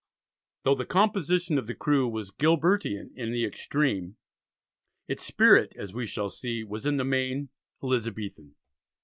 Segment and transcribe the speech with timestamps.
[0.63, 4.17] Though the composition of the crew was Gilbertian in the extreme,
[5.07, 7.49] its spirit, as we shall see, was in the main,
[7.83, 8.55] Elizabethan.